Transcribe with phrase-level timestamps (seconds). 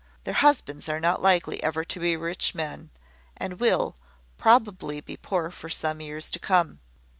[0.23, 2.89] Their husbands are not likely ever to be rich men,
[3.37, 3.95] and will
[4.35, 6.79] probably be poor for some years to come.